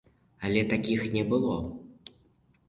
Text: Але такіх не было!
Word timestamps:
Але 0.47 0.63
такіх 0.71 1.05
не 1.17 1.21
было! 1.35 1.53